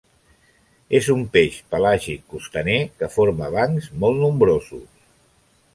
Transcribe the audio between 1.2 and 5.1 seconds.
peix pelàgic costaner que forma bancs molt nombrosos.